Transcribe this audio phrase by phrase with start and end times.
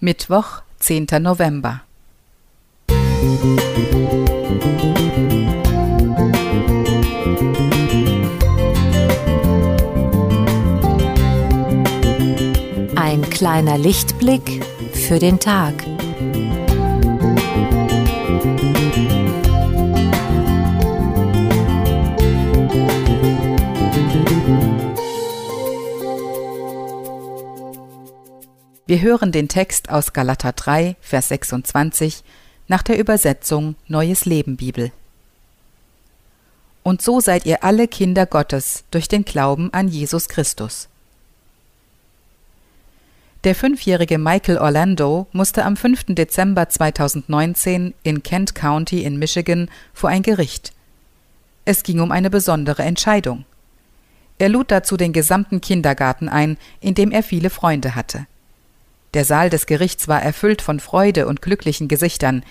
[0.00, 1.08] Mittwoch, 10.
[1.18, 1.82] November.
[12.94, 15.74] Ein kleiner Lichtblick für den Tag.
[28.88, 32.24] Wir hören den Text aus Galater 3, Vers 26
[32.68, 34.92] nach der Übersetzung Neues Leben Bibel.
[36.82, 40.88] Und so seid ihr alle Kinder Gottes durch den Glauben an Jesus Christus.
[43.44, 46.14] Der fünfjährige Michael Orlando musste am 5.
[46.14, 50.72] Dezember 2019 in Kent County in Michigan vor ein Gericht.
[51.66, 53.44] Es ging um eine besondere Entscheidung.
[54.38, 58.26] Er lud dazu den gesamten Kindergarten ein, in dem er viele Freunde hatte.
[59.14, 62.44] Der Saal des Gerichts war erfüllt von Freude und glücklichen Gesichtern.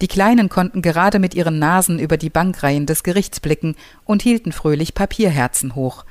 [0.00, 4.50] Die Kleinen konnten gerade mit ihren Nasen über die Bankreihen des Gerichts blicken und hielten
[4.50, 6.04] fröhlich Papierherzen hoch.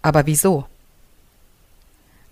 [0.00, 0.66] Aber wieso?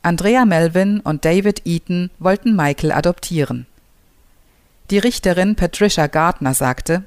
[0.00, 3.66] Andrea Melvin und David Eaton wollten Michael adoptieren.
[4.90, 7.04] Die Richterin Patricia Gardner sagte,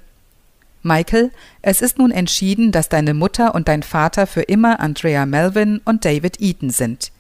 [0.83, 5.81] Michael, es ist nun entschieden, dass deine Mutter und dein Vater für immer Andrea Melvin
[5.85, 7.11] und David Eaton sind.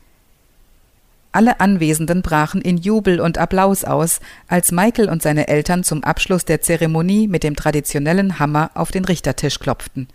[1.31, 6.45] Alle Anwesenden brachen in Jubel und Applaus aus, als Michael und seine Eltern zum Abschluss
[6.45, 10.07] der Zeremonie mit dem traditionellen Hammer auf den Richtertisch klopften.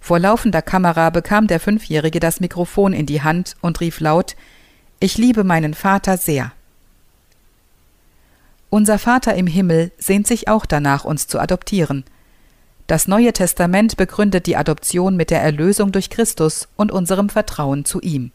[0.00, 4.36] Vor laufender Kamera bekam der Fünfjährige das Mikrofon in die Hand und rief laut
[5.00, 6.52] Ich liebe meinen Vater sehr.
[8.68, 12.04] Unser Vater im Himmel sehnt sich auch danach, uns zu adoptieren.
[12.86, 18.00] Das Neue Testament begründet die Adoption mit der Erlösung durch Christus und unserem Vertrauen zu
[18.00, 18.32] ihm.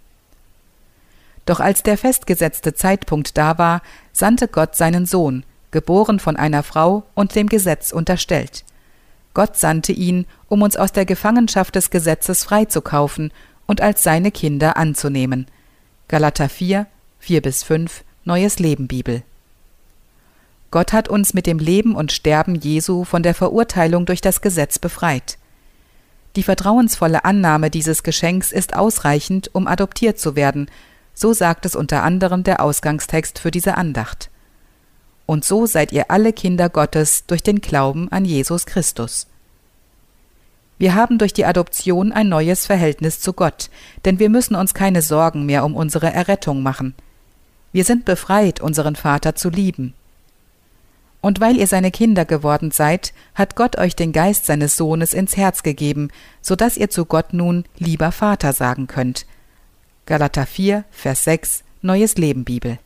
[1.45, 3.81] Doch als der festgesetzte Zeitpunkt da war,
[4.13, 8.63] sandte Gott seinen Sohn, geboren von einer Frau und dem Gesetz unterstellt.
[9.33, 13.31] Gott sandte ihn, um uns aus der Gefangenschaft des Gesetzes freizukaufen
[13.65, 15.47] und als seine Kinder anzunehmen.
[16.09, 16.87] Galater 4,
[17.19, 19.23] 4 bis 5, Neues Leben Bibel.
[20.69, 24.79] Gott hat uns mit dem Leben und Sterben Jesu von der Verurteilung durch das Gesetz
[24.79, 25.37] befreit.
[26.35, 30.69] Die vertrauensvolle Annahme dieses Geschenks ist ausreichend, um adoptiert zu werden,
[31.13, 34.29] so sagt es unter anderem der Ausgangstext für diese Andacht.
[35.25, 39.27] Und so seid ihr alle Kinder Gottes durch den Glauben an Jesus Christus.
[40.77, 43.69] Wir haben durch die Adoption ein neues Verhältnis zu Gott,
[44.03, 46.95] denn wir müssen uns keine Sorgen mehr um unsere Errettung machen.
[47.71, 49.93] Wir sind befreit, unseren Vater zu lieben.
[51.21, 55.37] Und weil ihr seine Kinder geworden seid, hat Gott euch den Geist seines Sohnes ins
[55.37, 56.09] Herz gegeben,
[56.41, 59.27] so dass ihr zu Gott nun lieber Vater sagen könnt.
[60.05, 62.79] Galater 4, Vers 6, Neues Leben Bibel.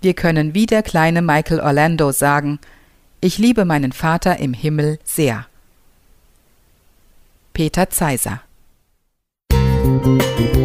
[0.00, 2.58] Wir können wie der kleine Michael Orlando sagen,
[3.20, 5.46] ich liebe meinen Vater im Himmel sehr.
[7.52, 8.42] Peter Zeiser
[9.52, 10.55] Musik